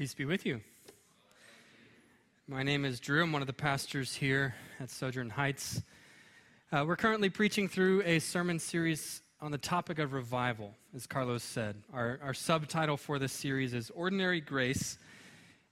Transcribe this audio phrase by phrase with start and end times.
[0.00, 0.62] Peace be with you.
[2.48, 3.22] My name is Drew.
[3.22, 5.82] I'm one of the pastors here at Sojourn Heights.
[6.72, 11.42] Uh, we're currently preaching through a sermon series on the topic of revival, as Carlos
[11.42, 11.76] said.
[11.92, 14.96] Our, our subtitle for this series is Ordinary Grace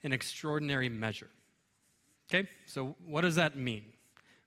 [0.02, 1.30] in Extraordinary Measure.
[2.28, 3.84] Okay, so what does that mean?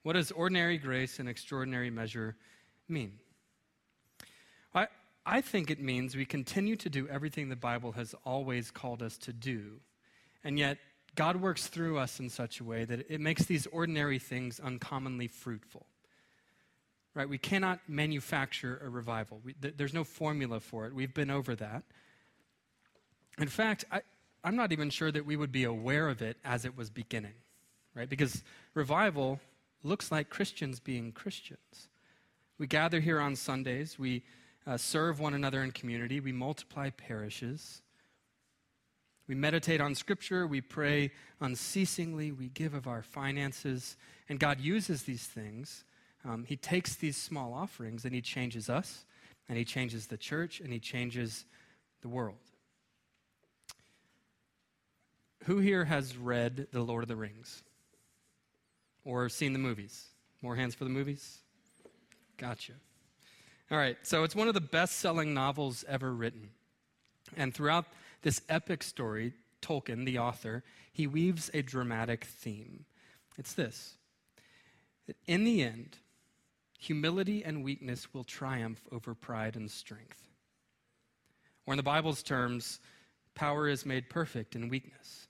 [0.03, 2.35] What does ordinary grace in extraordinary measure
[2.87, 3.13] mean?
[5.25, 9.17] I, think it means we continue to do everything the Bible has always called us
[9.19, 9.79] to do,
[10.43, 10.77] and yet
[11.15, 15.27] God works through us in such a way that it makes these ordinary things uncommonly
[15.27, 15.85] fruitful.
[17.13, 17.27] Right?
[17.27, 19.41] We cannot manufacture a revival.
[19.43, 20.95] We, th- there's no formula for it.
[20.95, 21.83] We've been over that.
[23.37, 24.01] In fact, I,
[24.43, 27.33] I'm not even sure that we would be aware of it as it was beginning,
[27.93, 28.07] right?
[28.07, 28.43] Because
[28.73, 29.41] revival
[29.83, 31.89] looks like Christians being Christians.
[32.57, 34.23] We gather here on Sundays, we
[34.67, 37.81] uh, serve one another in community, we multiply parishes,
[39.27, 43.95] we meditate on Scripture, we pray unceasingly, we give of our finances,
[44.27, 45.83] and God uses these things.
[46.25, 49.05] Um, he takes these small offerings and He changes us,
[49.47, 51.45] and He changes the church, and He changes
[52.01, 52.37] the world.
[55.45, 57.63] Who here has read The Lord of the Rings?
[59.03, 60.09] Or seen the movies?
[60.41, 61.39] More hands for the movies?
[62.37, 62.73] Gotcha.
[63.71, 66.49] All right, so it's one of the best selling novels ever written.
[67.37, 67.85] And throughout
[68.21, 72.83] this epic story, Tolkien, the author, he weaves a dramatic theme.
[73.37, 73.95] It's this
[75.07, 75.97] that in the end,
[76.79, 80.27] humility and weakness will triumph over pride and strength.
[81.65, 82.79] Or in the Bible's terms,
[83.35, 85.27] power is made perfect in weakness.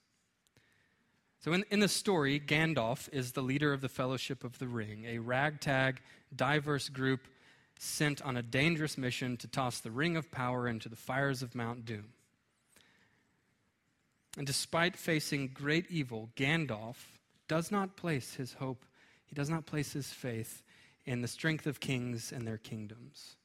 [1.39, 5.05] So, in, in the story, Gandalf is the leader of the Fellowship of the Ring,
[5.07, 6.01] a ragtag,
[6.35, 7.21] diverse group
[7.83, 11.55] sent on a dangerous mission to toss the Ring of Power into the fires of
[11.55, 12.13] Mount Doom.
[14.37, 16.97] And despite facing great evil, Gandalf
[17.47, 18.85] does not place his hope,
[19.25, 20.61] he does not place his faith
[21.05, 23.35] in the strength of kings and their kingdoms.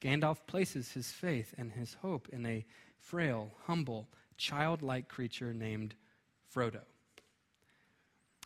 [0.00, 2.64] Gandalf places his faith and his hope in a
[2.98, 4.08] frail, humble,
[4.38, 5.94] childlike creature named
[6.54, 6.80] Frodo.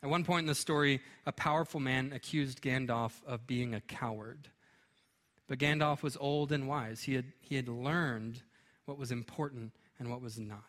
[0.03, 4.49] At one point in the story, a powerful man accused Gandalf of being a coward.
[5.51, 7.03] But Gandalf was old and wise.
[7.03, 8.41] He had, he had learned
[8.85, 10.63] what was important and what was not.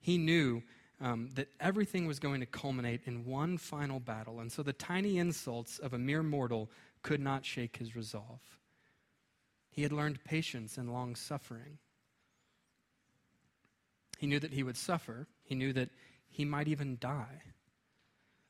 [0.00, 0.62] He knew
[0.98, 5.18] um, that everything was going to culminate in one final battle, and so the tiny
[5.18, 6.70] insults of a mere mortal
[7.02, 8.40] could not shake his resolve.
[9.68, 11.76] He had learned patience and long suffering.
[14.16, 15.90] He knew that he would suffer, he knew that
[16.30, 17.42] he might even die.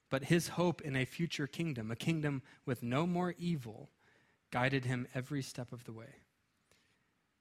[0.09, 3.91] But his hope in a future kingdom, a kingdom with no more evil,
[4.51, 6.15] guided him every step of the way.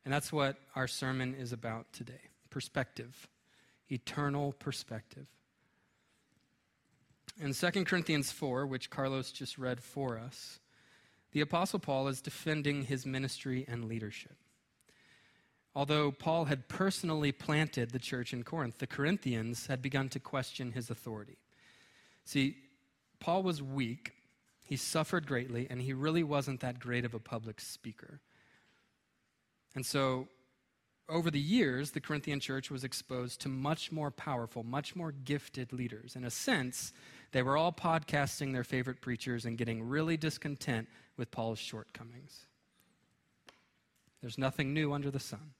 [0.03, 3.27] And that's what our sermon is about today perspective,
[3.89, 5.27] eternal perspective.
[7.41, 10.59] In 2 Corinthians 4, which Carlos just read for us,
[11.33, 14.37] the Apostle Paul is defending his ministry and leadership.
[15.75, 20.71] Although Paul had personally planted the church in Corinth, the Corinthians had begun to question
[20.71, 21.37] his authority.
[22.23, 22.55] See,
[23.19, 24.13] Paul was weak,
[24.65, 28.19] he suffered greatly, and he really wasn't that great of a public speaker.
[29.75, 30.27] And so,
[31.07, 35.71] over the years, the Corinthian church was exposed to much more powerful, much more gifted
[35.71, 36.15] leaders.
[36.15, 36.93] In a sense,
[37.31, 42.47] they were all podcasting their favorite preachers and getting really discontent with Paul's shortcomings.
[44.21, 45.53] There's nothing new under the sun.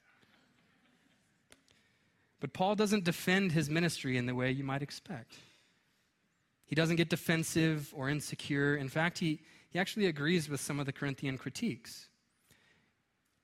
[2.40, 5.36] But Paul doesn't defend his ministry in the way you might expect.
[6.66, 8.76] He doesn't get defensive or insecure.
[8.76, 12.08] In fact, he, he actually agrees with some of the Corinthian critiques.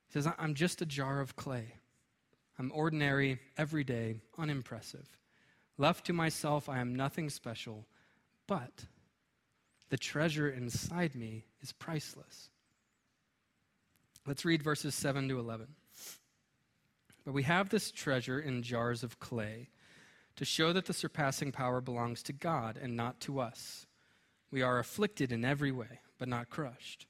[0.08, 1.76] He says, I'm just a jar of clay.
[2.58, 5.08] I'm ordinary, everyday, unimpressive.
[5.78, 7.86] Left to myself, I am nothing special,
[8.48, 8.86] but
[9.90, 12.50] the treasure inside me is priceless.
[14.28, 15.68] Let's read verses 7 to 11.
[17.26, 19.70] But we have this treasure in jars of clay
[20.41, 23.86] to show that the surpassing power belongs to God and not to us.
[24.50, 27.06] We are afflicted in every way, but not crushed,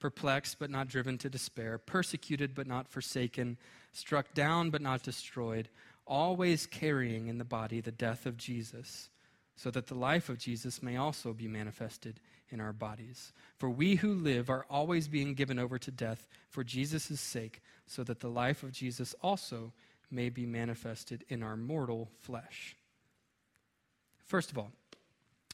[0.00, 3.56] perplexed, but not driven to despair, persecuted, but not forsaken,
[3.92, 5.68] struck down, but not destroyed,
[6.08, 9.10] always carrying in the body the death of Jesus,
[9.54, 12.18] so that the life of Jesus may also be manifested
[12.50, 13.32] in our bodies.
[13.58, 18.02] For we who live are always being given over to death for Jesus' sake, so
[18.02, 19.72] that the life of Jesus also
[20.12, 22.76] may be manifested in our mortal flesh.
[24.24, 24.72] First of all,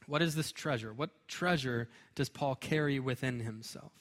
[0.05, 0.93] what is this treasure?
[0.93, 3.91] What treasure does Paul carry within himself?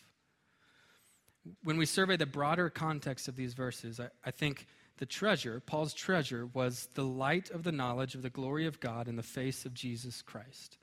[1.63, 4.67] When we survey the broader context of these verses, I, I think
[4.99, 9.09] the treasure, Paul's treasure, was the light of the knowledge of the glory of God
[9.09, 10.79] in the face of Jesus Christ.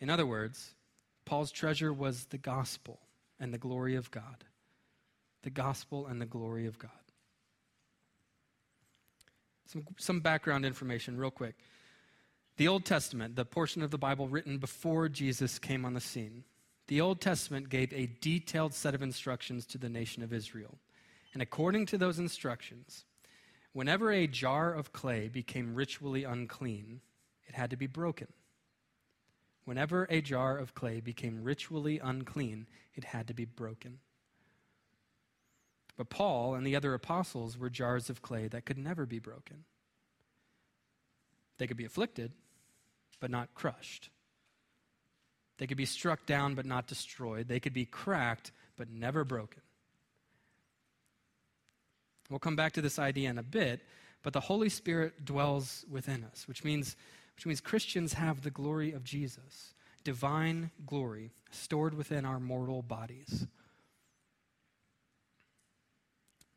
[0.00, 0.74] In other words,
[1.24, 2.98] Paul's treasure was the gospel
[3.38, 4.44] and the glory of God.
[5.42, 6.90] The gospel and the glory of God.
[9.66, 11.54] Some, some background information, real quick.
[12.56, 16.44] The Old Testament, the portion of the Bible written before Jesus came on the scene,
[16.88, 20.78] the Old Testament gave a detailed set of instructions to the nation of Israel.
[21.32, 23.04] And according to those instructions,
[23.72, 27.00] whenever a jar of clay became ritually unclean,
[27.46, 28.28] it had to be broken.
[29.64, 33.98] Whenever a jar of clay became ritually unclean, it had to be broken.
[35.96, 39.64] But Paul and the other apostles were jars of clay that could never be broken.
[41.58, 42.32] They could be afflicted,
[43.20, 44.10] but not crushed.
[45.58, 47.46] They could be struck down, but not destroyed.
[47.46, 49.62] They could be cracked, but never broken.
[52.30, 53.80] We'll come back to this idea in a bit,
[54.22, 56.96] but the Holy Spirit dwells within us, which means,
[57.36, 63.46] which means Christians have the glory of Jesus, divine glory, stored within our mortal bodies.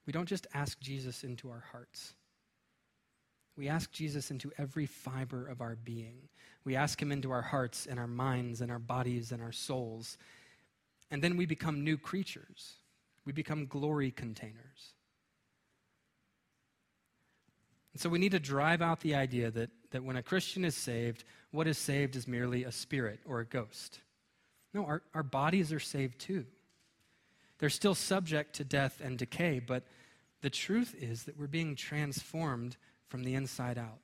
[0.05, 2.13] We don't just ask Jesus into our hearts.
[3.57, 6.29] We ask Jesus into every fiber of our being.
[6.63, 10.17] We ask him into our hearts and our minds and our bodies and our souls.
[11.09, 12.73] And then we become new creatures.
[13.25, 14.93] We become glory containers.
[17.93, 20.75] And so we need to drive out the idea that, that when a Christian is
[20.75, 24.01] saved, what is saved is merely a spirit or a ghost.
[24.73, 26.45] No, our, our bodies are saved too.
[27.59, 29.83] They're still subject to death and decay, but
[30.41, 33.99] the truth is that we're being transformed from the inside out.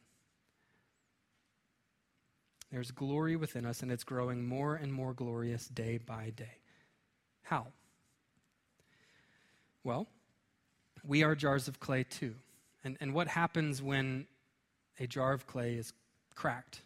[2.72, 6.58] There's glory within us, and it's growing more and more glorious day by day.
[7.44, 7.68] How?
[9.84, 10.08] Well,
[11.04, 12.36] we are jars of clay too.
[12.84, 14.26] And, and what happens when
[15.00, 15.94] a jar of clay is
[16.34, 16.82] cracked?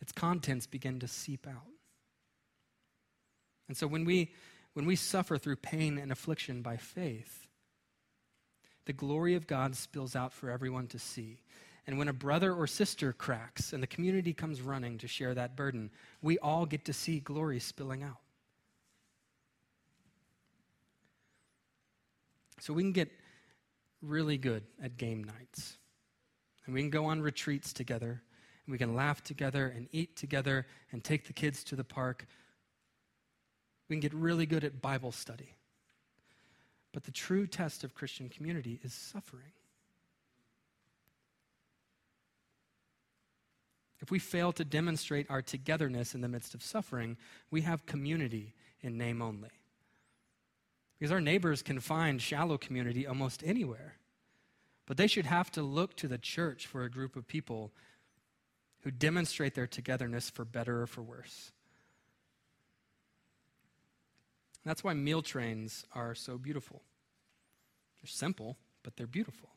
[0.00, 1.72] Its contents begin to seep out.
[3.68, 4.32] And so when we,
[4.74, 7.46] when we suffer through pain and affliction by faith,
[8.86, 11.38] the glory of God spills out for everyone to see.
[11.86, 15.56] And when a brother or sister cracks and the community comes running to share that
[15.56, 15.90] burden,
[16.22, 18.18] we all get to see glory spilling out.
[22.60, 23.10] So we can get
[24.00, 25.76] really good at game nights.
[26.64, 28.22] And we can go on retreats together,
[28.64, 32.26] and we can laugh together and eat together and take the kids to the park.
[33.88, 35.54] We can get really good at Bible study.
[36.92, 39.52] But the true test of Christian community is suffering.
[44.00, 47.16] If we fail to demonstrate our togetherness in the midst of suffering,
[47.50, 49.50] we have community in name only.
[50.98, 53.96] Because our neighbors can find shallow community almost anywhere.
[54.86, 57.72] But they should have to look to the church for a group of people
[58.82, 61.52] who demonstrate their togetherness for better or for worse.
[64.64, 66.82] That's why meal trains are so beautiful.
[68.00, 69.50] They're simple, but they're beautiful.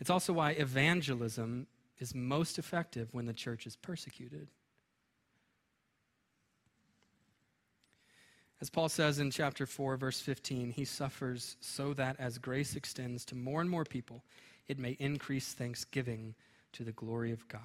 [0.00, 1.66] It's also why evangelism
[1.98, 4.48] is most effective when the church is persecuted.
[8.60, 13.24] As Paul says in chapter 4, verse 15, he suffers so that as grace extends
[13.26, 14.24] to more and more people,
[14.66, 16.34] it may increase thanksgiving
[16.72, 17.60] to the glory of God.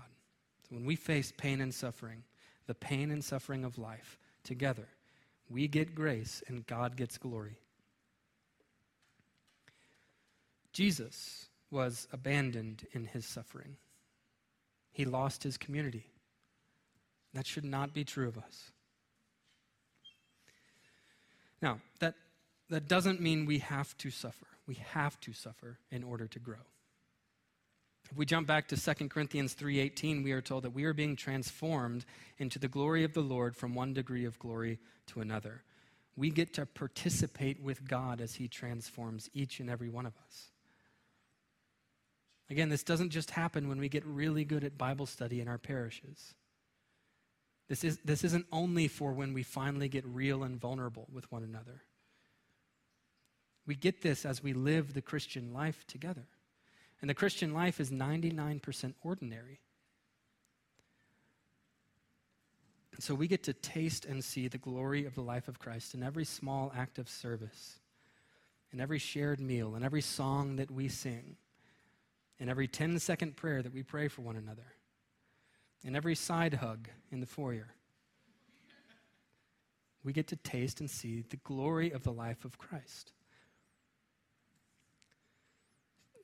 [0.69, 2.23] So when we face pain and suffering,
[2.67, 4.89] the pain and suffering of life together,
[5.51, 7.57] we get grace and God gets glory.
[10.73, 13.77] Jesus was abandoned in his suffering.
[14.91, 16.05] He lost his community.
[17.33, 18.71] That should not be true of us.
[21.61, 22.15] Now, that,
[22.69, 24.47] that doesn't mean we have to suffer.
[24.67, 26.65] We have to suffer in order to grow.
[28.11, 31.15] If we jump back to 2 Corinthians 3:18, we are told that we are being
[31.15, 32.05] transformed
[32.37, 35.63] into the glory of the Lord from one degree of glory to another.
[36.17, 40.51] We get to participate with God as he transforms each and every one of us.
[42.49, 45.57] Again, this doesn't just happen when we get really good at Bible study in our
[45.57, 46.35] parishes.
[47.69, 51.43] This, is, this isn't only for when we finally get real and vulnerable with one
[51.43, 51.83] another.
[53.65, 56.27] We get this as we live the Christian life together.
[57.01, 59.59] And the Christian life is 99% ordinary.
[62.93, 65.95] And so we get to taste and see the glory of the life of Christ
[65.95, 67.79] in every small act of service,
[68.71, 71.37] in every shared meal, in every song that we sing,
[72.39, 74.75] in every 10 second prayer that we pray for one another
[75.83, 77.73] in every side hug in the foyer.
[80.03, 83.13] We get to taste and see the glory of the life of Christ.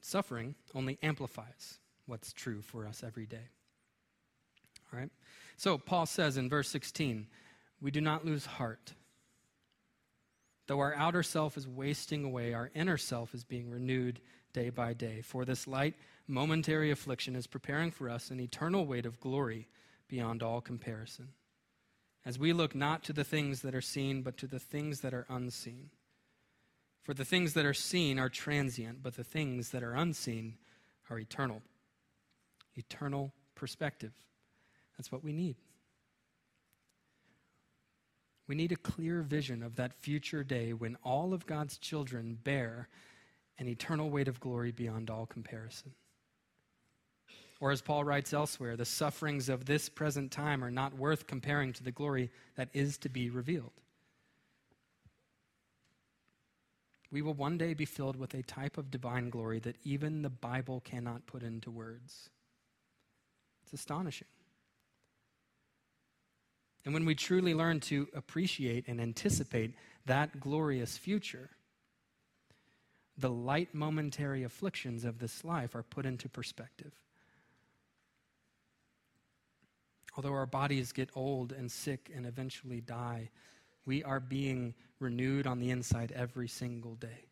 [0.01, 3.49] Suffering only amplifies what's true for us every day.
[4.91, 5.09] All right?
[5.57, 7.27] So, Paul says in verse 16,
[7.81, 8.93] we do not lose heart.
[10.67, 14.19] Though our outer self is wasting away, our inner self is being renewed
[14.53, 15.21] day by day.
[15.21, 15.95] For this light,
[16.27, 19.67] momentary affliction is preparing for us an eternal weight of glory
[20.07, 21.29] beyond all comparison.
[22.25, 25.13] As we look not to the things that are seen, but to the things that
[25.13, 25.89] are unseen.
[27.07, 30.55] For the things that are seen are transient, but the things that are unseen
[31.09, 31.61] are eternal.
[32.75, 34.11] Eternal perspective.
[34.97, 35.55] That's what we need.
[38.45, 42.89] We need a clear vision of that future day when all of God's children bear
[43.57, 45.93] an eternal weight of glory beyond all comparison.
[47.61, 51.71] Or, as Paul writes elsewhere, the sufferings of this present time are not worth comparing
[51.71, 53.71] to the glory that is to be revealed.
[57.11, 60.29] We will one day be filled with a type of divine glory that even the
[60.29, 62.29] Bible cannot put into words.
[63.63, 64.27] It's astonishing.
[66.85, 69.73] And when we truly learn to appreciate and anticipate
[70.05, 71.49] that glorious future,
[73.17, 76.93] the light momentary afflictions of this life are put into perspective.
[80.15, 83.29] Although our bodies get old and sick and eventually die,
[83.87, 87.29] we are being renewed on the inside every single day.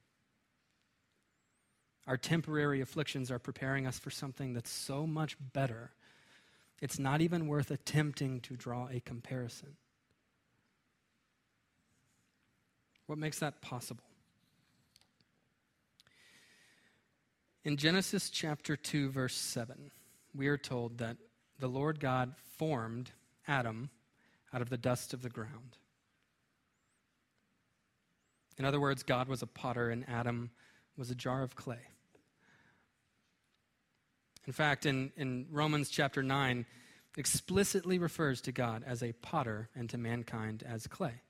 [2.08, 5.92] Our temporary afflictions are preparing us for something that's so much better,
[6.82, 9.76] it's not even worth attempting to draw a comparison.
[13.08, 14.04] What makes that possible?
[17.64, 19.92] In Genesis chapter 2, verse 7,
[20.36, 21.18] we are told that
[21.60, 23.12] the Lord God formed
[23.48, 23.90] Adam
[24.54, 25.78] out of the dust of the ground.
[28.58, 30.52] In other words, God was a potter and Adam
[30.98, 31.88] was a jar of clay.
[34.48, 36.66] In fact, in, in Romans chapter 9,
[37.18, 41.22] explicitly refers to God as a potter and to mankind as clay.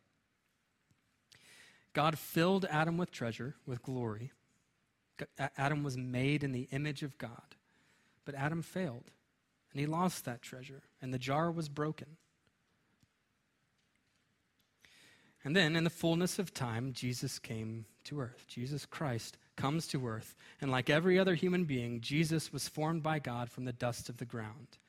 [1.94, 4.32] God filled Adam with treasure, with glory.
[5.58, 7.56] Adam was made in the image of God,
[8.26, 9.12] but Adam failed,
[9.72, 12.18] and he lost that treasure, and the jar was broken.
[15.46, 18.46] And then, in the fullness of time, Jesus came to earth.
[18.48, 20.36] Jesus Christ comes to earth.
[20.60, 24.18] And like every other human being, Jesus was formed by God from the dust of
[24.18, 24.80] the ground.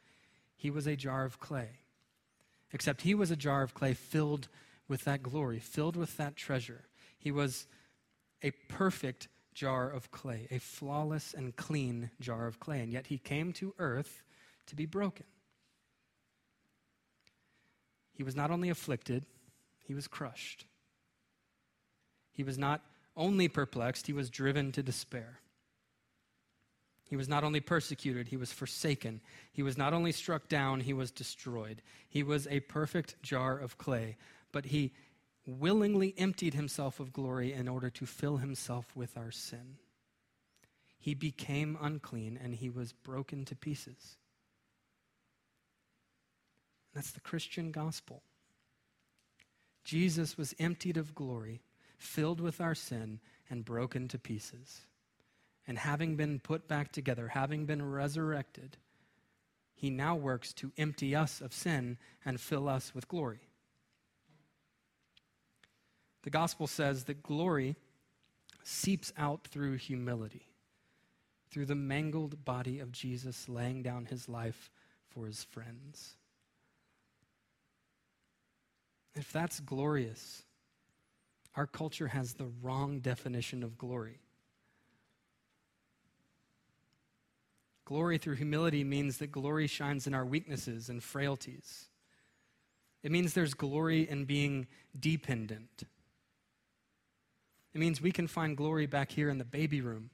[0.57, 1.69] He was a jar of clay.
[2.73, 4.49] Except he was a jar of clay filled
[4.89, 6.85] with that glory, filled with that treasure.
[7.19, 7.67] He was
[8.43, 12.81] a perfect jar of clay, a flawless and clean jar of clay.
[12.81, 14.23] And yet he came to earth
[14.69, 15.27] to be broken.
[18.15, 19.27] He was not only afflicted,
[19.87, 20.67] he was crushed.
[22.33, 22.83] He was not
[23.17, 25.41] only perplexed, he was driven to despair.
[27.09, 29.21] He was not only persecuted, he was forsaken.
[29.53, 31.81] He was not only struck down, he was destroyed.
[32.09, 34.17] He was a perfect jar of clay,
[34.51, 34.93] but he
[35.47, 39.77] willingly emptied himself of glory in order to fill himself with our sin.
[40.99, 44.17] He became unclean and he was broken to pieces.
[46.93, 48.23] That's the Christian gospel.
[49.87, 51.63] Jesus was emptied of glory,
[51.97, 54.81] filled with our sin, and broken to pieces.
[55.65, 58.79] And having been put back together, having been resurrected,
[59.77, 63.39] he now works to empty us of sin and fill us with glory.
[66.25, 67.77] The gospel says that glory
[68.65, 70.49] seeps out through humility,
[71.49, 74.73] through the mangled body of Jesus laying down his life
[75.11, 76.17] for his friends.
[79.17, 80.45] If that's glorious,
[81.57, 84.21] our culture has the wrong definition of glory.
[87.87, 91.87] Glory through humility means that glory shines in our weaknesses and frailties.
[93.03, 94.67] It means there's glory in being
[94.99, 95.85] dependent.
[97.73, 100.11] It means we can find glory back here in the baby room.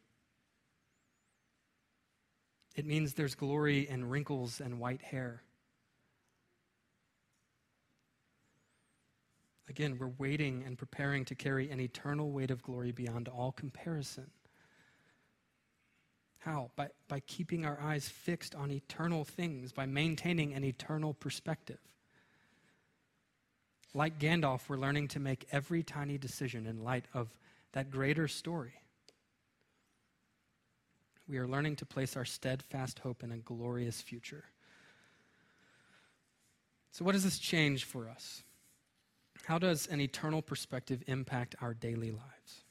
[2.76, 5.42] It means there's glory in wrinkles and white hair.
[9.72, 14.30] Again, we're waiting and preparing to carry an eternal weight of glory beyond all comparison.
[16.40, 16.72] How?
[16.76, 21.78] By, by keeping our eyes fixed on eternal things, by maintaining an eternal perspective.
[23.94, 27.30] Like Gandalf, we're learning to make every tiny decision in light of
[27.72, 28.74] that greater story.
[31.26, 34.44] We are learning to place our steadfast hope in a glorious future.
[36.90, 38.42] So, what does this change for us?
[39.46, 42.64] How does an eternal perspective impact our daily lives?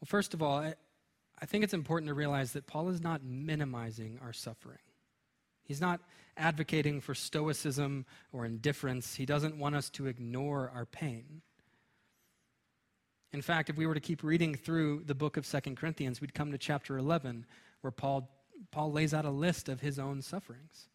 [0.00, 0.74] Well, first of all, I,
[1.40, 4.78] I think it's important to realize that Paul is not minimizing our suffering.
[5.62, 6.00] He's not
[6.36, 9.14] advocating for stoicism or indifference.
[9.14, 11.42] He doesn't want us to ignore our pain.
[13.32, 16.34] In fact, if we were to keep reading through the book of Second Corinthians, we'd
[16.34, 17.46] come to chapter 11
[17.80, 18.28] where Paul,
[18.70, 20.88] Paul lays out a list of his own sufferings.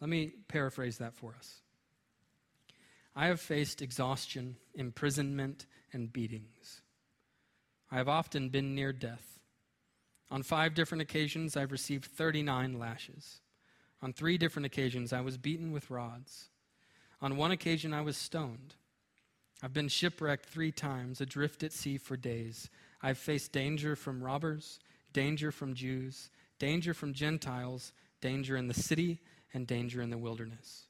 [0.00, 1.60] Let me paraphrase that for us.
[3.18, 6.82] I have faced exhaustion, imprisonment, and beatings.
[7.90, 9.40] I have often been near death.
[10.30, 13.40] On five different occasions, I've received 39 lashes.
[14.00, 16.50] On three different occasions, I was beaten with rods.
[17.20, 18.76] On one occasion, I was stoned.
[19.64, 22.70] I've been shipwrecked three times, adrift at sea for days.
[23.02, 24.78] I've faced danger from robbers,
[25.12, 29.18] danger from Jews, danger from Gentiles, danger in the city,
[29.52, 30.87] and danger in the wilderness.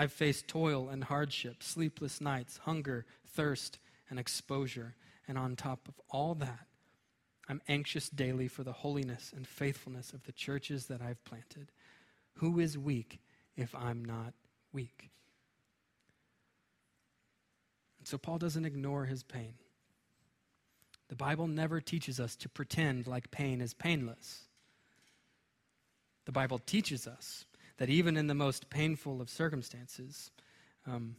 [0.00, 3.04] I've faced toil and hardship, sleepless nights, hunger,
[3.34, 3.78] thirst,
[4.08, 4.94] and exposure.
[5.28, 6.68] And on top of all that,
[7.50, 11.70] I'm anxious daily for the holiness and faithfulness of the churches that I've planted.
[12.36, 13.20] Who is weak
[13.58, 14.32] if I'm not
[14.72, 15.10] weak?
[17.98, 19.52] And so Paul doesn't ignore his pain.
[21.08, 24.44] The Bible never teaches us to pretend like pain is painless.
[26.24, 27.44] The Bible teaches us
[27.80, 30.30] that even in the most painful of circumstances,
[30.86, 31.16] um,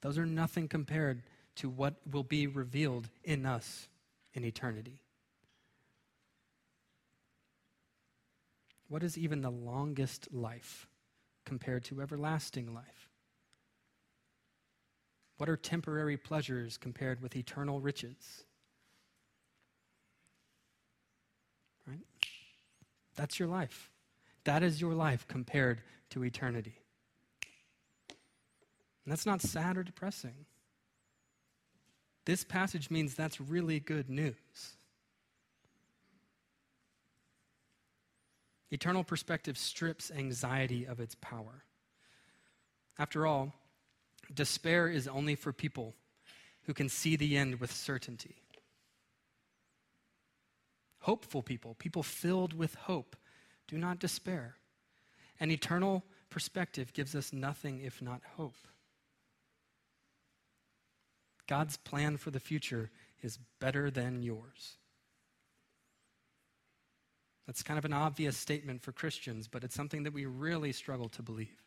[0.00, 1.24] those are nothing compared
[1.56, 3.88] to what will be revealed in us
[4.32, 5.00] in eternity.
[8.88, 10.86] What is even the longest life
[11.44, 13.10] compared to everlasting life?
[15.36, 18.44] What are temporary pleasures compared with eternal riches?
[21.88, 22.06] Right?
[23.16, 23.90] That's your life.
[24.46, 26.78] That is your life compared to eternity.
[29.04, 30.46] And that's not sad or depressing.
[32.26, 34.76] This passage means that's really good news.
[38.70, 41.64] Eternal perspective strips anxiety of its power.
[43.00, 43.52] After all,
[44.32, 45.96] despair is only for people
[46.62, 48.36] who can see the end with certainty.
[51.00, 53.16] Hopeful people, people filled with hope,
[53.68, 54.56] do not despair.
[55.40, 58.56] An eternal perspective gives us nothing if not hope.
[61.46, 62.90] God's plan for the future
[63.22, 64.76] is better than yours.
[67.46, 71.08] That's kind of an obvious statement for Christians, but it's something that we really struggle
[71.10, 71.62] to believe.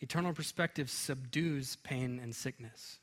[0.00, 2.98] Eternal perspective subdues pain and sickness.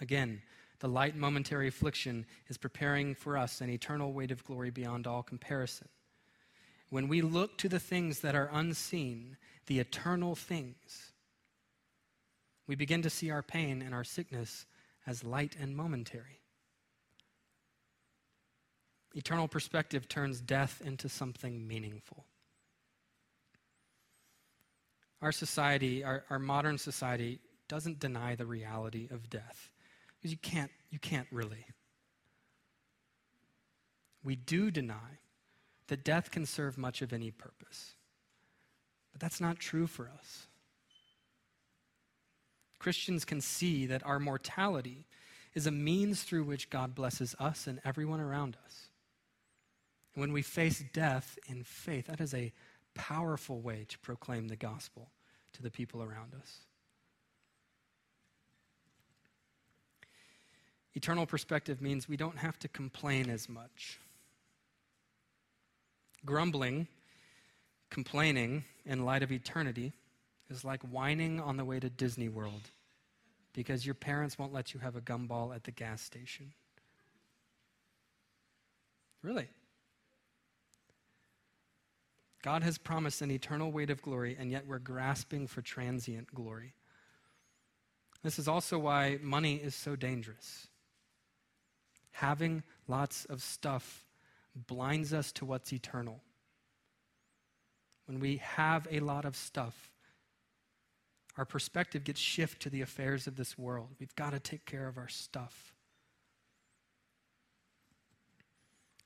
[0.00, 0.42] Again,
[0.80, 5.22] the light momentary affliction is preparing for us an eternal weight of glory beyond all
[5.22, 5.88] comparison.
[6.90, 9.36] When we look to the things that are unseen,
[9.66, 11.12] the eternal things,
[12.66, 14.66] we begin to see our pain and our sickness
[15.06, 16.40] as light and momentary.
[19.14, 22.24] Eternal perspective turns death into something meaningful.
[25.20, 29.72] Our society, our, our modern society, doesn't deny the reality of death.
[30.18, 31.66] Because you can't, you can't really.
[34.24, 35.18] We do deny
[35.88, 37.94] that death can serve much of any purpose.
[39.12, 40.46] But that's not true for us.
[42.78, 45.06] Christians can see that our mortality
[45.54, 48.88] is a means through which God blesses us and everyone around us.
[50.14, 52.52] And when we face death in faith, that is a
[52.94, 55.10] powerful way to proclaim the gospel
[55.54, 56.58] to the people around us.
[60.98, 64.00] Eternal perspective means we don't have to complain as much.
[66.26, 66.88] Grumbling,
[67.88, 69.92] complaining in light of eternity
[70.50, 72.62] is like whining on the way to Disney World
[73.52, 76.52] because your parents won't let you have a gumball at the gas station.
[79.22, 79.46] Really.
[82.42, 86.72] God has promised an eternal weight of glory, and yet we're grasping for transient glory.
[88.24, 90.66] This is also why money is so dangerous.
[92.12, 94.04] Having lots of stuff
[94.66, 96.20] blinds us to what's eternal.
[98.06, 99.90] When we have a lot of stuff,
[101.36, 103.90] our perspective gets shifted to the affairs of this world.
[104.00, 105.72] We've got to take care of our stuff.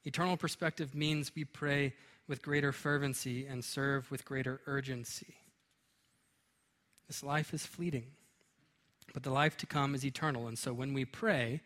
[0.04, 1.94] Eternal perspective means we pray
[2.26, 5.34] with greater fervency and serve with greater urgency.
[7.06, 8.06] This life is fleeting,
[9.12, 10.48] but the life to come is eternal.
[10.48, 11.60] And so when we pray,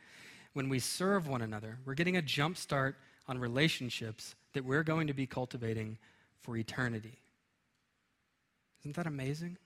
[0.56, 2.96] when we serve one another, we're getting a jump start
[3.28, 5.98] on relationships that we're going to be cultivating
[6.40, 7.18] for eternity.
[8.80, 9.58] Isn't that amazing?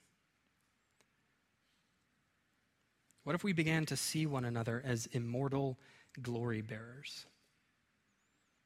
[3.22, 5.78] What if we began to see one another as immortal
[6.20, 7.24] glory bearers?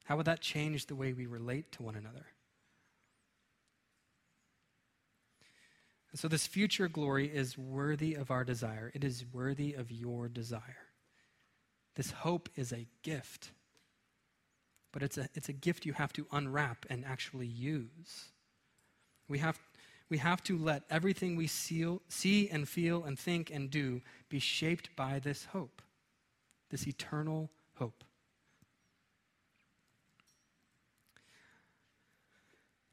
[0.04, 2.24] How would that change the way we relate to one another?
[6.10, 8.90] And so, this future glory is worthy of our desire.
[8.94, 10.93] It is worthy of your desire.
[11.94, 13.50] This hope is a gift,
[14.92, 18.30] but it's a, it's a gift you have to unwrap and actually use.
[19.28, 19.59] We have,
[20.09, 24.38] we have to let everything we see, see and feel and think and do be
[24.38, 25.83] shaped by this hope,
[26.70, 28.04] this eternal hope.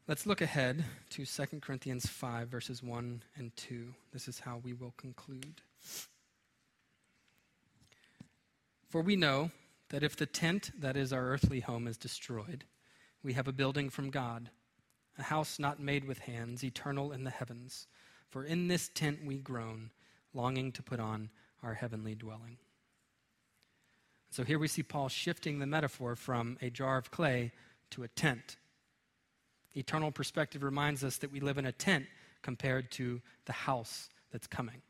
[0.08, 3.94] Let's look ahead to 2 Corinthians 5, verses 1 and 2.
[4.12, 5.62] This is how we will conclude.
[8.92, 9.52] For we know
[9.90, 12.66] that if the tent that is our earthly home is destroyed,
[13.24, 14.50] we have a building from God,
[15.18, 17.88] a house not made with hands, eternal in the heavens.
[18.30, 19.92] For in this tent we groan,
[20.34, 21.30] longing to put on
[21.64, 22.58] our heavenly dwelling.
[24.30, 27.54] So here we see Paul shifting the metaphor from a jar of clay
[27.92, 28.58] to a tent.
[29.74, 32.08] Eternal perspective reminds us that we live in a tent
[32.42, 34.82] compared to the house that's coming.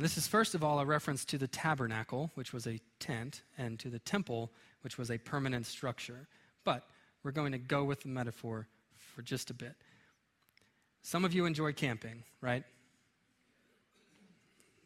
[0.00, 3.42] And this is, first of all, a reference to the tabernacle, which was a tent,
[3.58, 6.26] and to the temple, which was a permanent structure.
[6.64, 6.86] But
[7.22, 9.74] we're going to go with the metaphor for just a bit.
[11.02, 12.64] Some of you enjoy camping, right?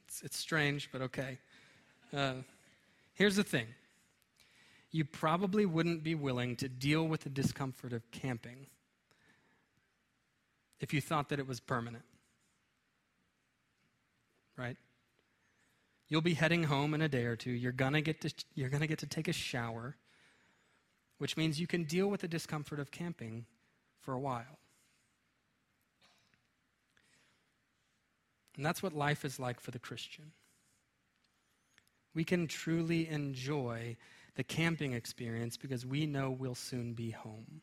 [0.08, 1.38] It's, it's strange, but okay.
[2.12, 2.32] Uh,
[3.14, 3.68] here's the thing
[4.90, 8.66] you probably wouldn't be willing to deal with the discomfort of camping
[10.80, 12.04] if you thought that it was permanent.
[14.56, 14.76] Right?
[16.08, 17.50] You'll be heading home in a day or two.
[17.50, 19.96] You're going to get to you're going to get to take a shower,
[21.18, 23.46] which means you can deal with the discomfort of camping
[24.00, 24.58] for a while.
[28.56, 30.32] And that's what life is like for the Christian.
[32.14, 33.96] We can truly enjoy
[34.36, 37.62] the camping experience because we know we'll soon be home.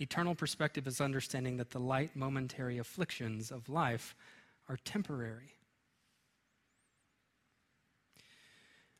[0.00, 4.14] Eternal perspective is understanding that the light, momentary afflictions of life
[4.68, 5.54] are temporary.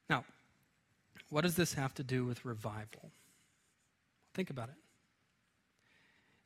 [0.09, 0.25] Now,
[1.31, 3.11] what does this have to do with revival?
[4.35, 4.75] Think about it.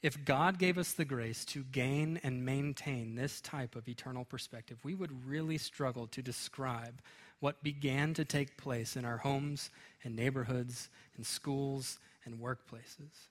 [0.03, 4.79] If God gave us the grace to gain and maintain this type of eternal perspective,
[4.85, 7.01] we would really struggle to describe
[7.41, 9.71] what began to take place in our homes
[10.05, 13.29] and neighborhoods and schools and workplaces.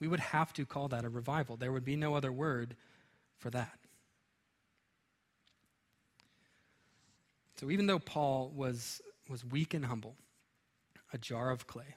[0.00, 1.56] We would have to call that a revival.
[1.56, 2.76] There would be no other word
[3.38, 3.78] for that.
[7.56, 10.16] So even though Paul was, was weak and humble,
[11.12, 11.96] a jar of clay,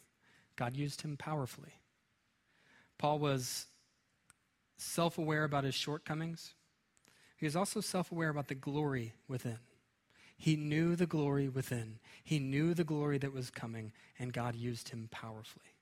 [0.56, 1.74] God used him powerfully.
[2.98, 3.68] Paul was
[4.78, 6.54] self aware about his shortcomings.
[7.36, 9.60] He was also self aware about the glory within.
[10.38, 14.90] He knew the glory within, he knew the glory that was coming, and God used
[14.90, 15.74] him powerfully.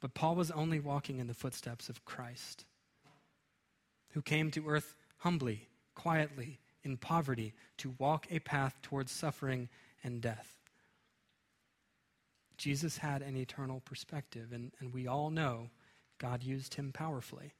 [0.00, 2.64] But Paul was only walking in the footsteps of Christ,
[4.10, 9.68] who came to earth humbly, quietly, in poverty, to walk a path towards suffering
[10.02, 10.56] and death.
[12.56, 15.70] Jesus had an eternal perspective, and, and we all know
[16.18, 17.52] God used him powerfully.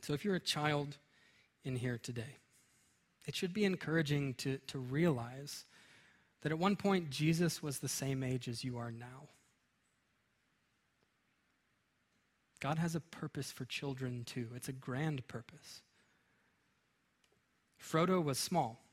[0.00, 0.96] So if you're a child
[1.68, 2.36] in here today.
[3.26, 5.64] It should be encouraging to, to realize
[6.40, 9.28] that at one point Jesus was the same age as you are now.
[12.60, 15.82] God has a purpose for children too, it's a grand purpose.
[17.80, 18.84] Frodo was small.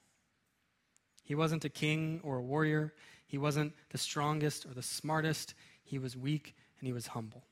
[1.24, 2.94] He wasn't a king or a warrior.
[3.26, 5.54] He wasn't the strongest or the smartest.
[5.84, 7.44] He was weak and he was humble.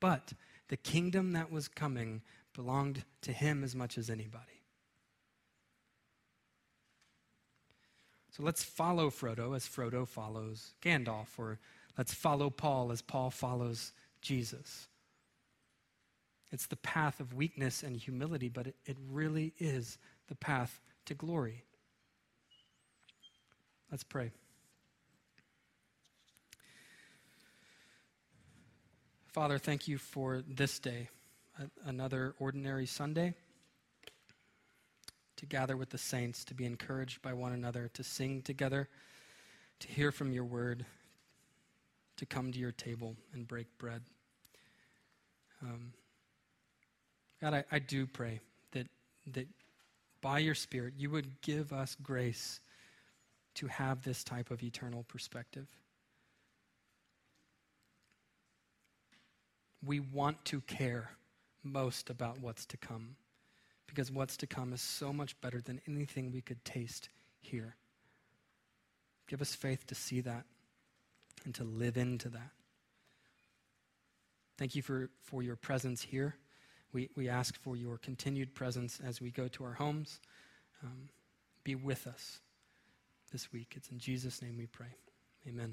[0.00, 0.32] But
[0.68, 2.22] the kingdom that was coming
[2.54, 4.62] belonged to him as much as anybody.
[8.30, 11.60] So let's follow Frodo as Frodo follows Gandalf, or
[11.96, 14.88] let's follow Paul as Paul follows Jesus.
[16.54, 21.12] It's the path of weakness and humility, but it, it really is the path to
[21.12, 21.64] glory.
[23.90, 24.30] Let's pray.
[29.26, 31.08] Father, thank you for this day
[31.86, 33.34] another ordinary Sunday
[35.34, 38.88] to gather with the saints, to be encouraged by one another, to sing together,
[39.80, 40.86] to hear from your word,
[42.16, 44.02] to come to your table and break bread.
[45.60, 45.94] Um,
[47.44, 48.40] God, I, I do pray
[48.72, 48.86] that,
[49.34, 49.46] that
[50.22, 52.58] by your Spirit you would give us grace
[53.56, 55.66] to have this type of eternal perspective.
[59.86, 61.10] We want to care
[61.62, 63.16] most about what's to come
[63.88, 67.10] because what's to come is so much better than anything we could taste
[67.42, 67.76] here.
[69.28, 70.44] Give us faith to see that
[71.44, 72.52] and to live into that.
[74.56, 76.36] Thank you for, for your presence here.
[76.94, 80.20] We, we ask for your continued presence as we go to our homes.
[80.82, 81.08] Um,
[81.64, 82.40] be with us
[83.32, 83.72] this week.
[83.76, 84.94] It's in Jesus' name we pray.
[85.48, 85.72] Amen.